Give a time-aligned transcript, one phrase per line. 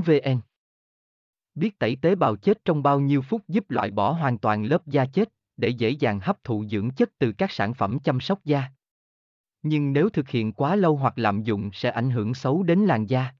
[0.00, 0.40] vn
[1.54, 4.86] biết tẩy tế bào chết trong bao nhiêu phút giúp loại bỏ hoàn toàn lớp
[4.86, 8.44] da chết để dễ dàng hấp thụ dưỡng chất từ các sản phẩm chăm sóc
[8.44, 8.70] da
[9.62, 13.06] nhưng nếu thực hiện quá lâu hoặc lạm dụng sẽ ảnh hưởng xấu đến làn
[13.06, 13.34] da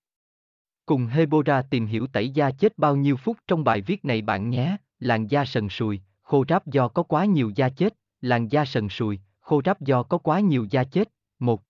[0.86, 4.50] Cùng Hebora tìm hiểu tẩy da chết bao nhiêu phút trong bài viết này bạn
[4.50, 4.76] nhé.
[4.98, 8.88] Làn da sần sùi, khô ráp do có quá nhiều da chết, làn da sần
[8.88, 11.08] sùi, khô ráp do có quá nhiều da chết.
[11.38, 11.62] 1.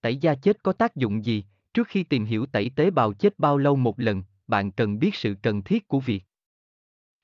[0.00, 1.44] Tẩy da chết có tác dụng gì?
[1.74, 5.14] Trước khi tìm hiểu tẩy tế bào chết bao lâu một lần, bạn cần biết
[5.14, 6.24] sự cần thiết của việc.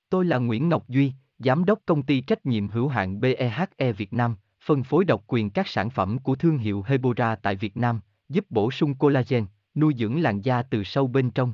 [0.09, 4.13] Tôi là Nguyễn Ngọc Duy, Giám đốc công ty trách nhiệm hữu hạn BEHE Việt
[4.13, 7.99] Nam, phân phối độc quyền các sản phẩm của thương hiệu Hebora tại Việt Nam,
[8.29, 11.53] giúp bổ sung collagen, nuôi dưỡng làn da từ sâu bên trong.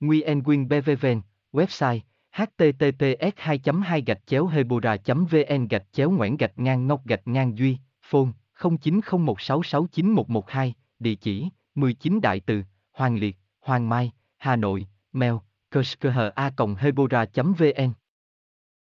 [0.00, 1.20] Nguyen Quyên BVVN,
[1.52, 2.00] website
[2.32, 7.58] https 2 2 gạch chéo hebora vn gạch chéo ngoãn gạch ngang ngọc gạch ngang
[7.58, 11.48] duy phone 0901669112 địa chỉ
[11.80, 15.34] 19 đại từ hoàng liệt hoàng mai hà nội mail
[15.70, 16.30] kerskha
[16.78, 17.92] hebora vn